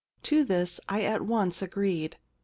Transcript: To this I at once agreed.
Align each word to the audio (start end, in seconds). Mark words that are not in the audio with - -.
To 0.23 0.43
this 0.43 0.79
I 0.89 1.03
at 1.03 1.21
once 1.21 1.61
agreed. 1.61 2.17